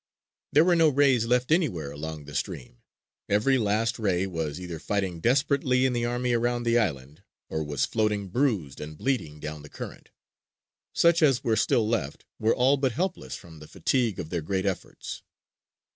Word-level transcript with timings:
There 0.51 0.63
were 0.65 0.75
no 0.75 0.89
rays 0.89 1.27
left 1.27 1.51
anywhere 1.51 1.91
along 1.91 2.25
the 2.25 2.33
stream. 2.33 2.81
Every 3.29 3.59
last 3.59 3.99
ray 3.99 4.25
was 4.25 4.59
either 4.59 4.79
fighting 4.79 5.19
desperately 5.19 5.85
in 5.85 5.93
the 5.93 6.05
army 6.05 6.33
around 6.33 6.63
the 6.63 6.79
island, 6.79 7.21
or 7.49 7.61
was 7.63 7.85
floating 7.85 8.29
bruised 8.29 8.81
and 8.81 8.97
bleeding 8.97 9.39
down 9.39 9.61
the 9.61 9.69
current. 9.69 10.09
Such 10.91 11.21
as 11.21 11.43
were 11.43 11.55
still 11.55 11.87
left 11.87 12.25
were 12.39 12.55
all 12.55 12.77
but 12.77 12.93
helpless 12.93 13.35
from 13.35 13.59
the 13.59 13.67
fatigue 13.67 14.17
of 14.19 14.31
their 14.31 14.41
great 14.41 14.65
efforts. 14.65 15.21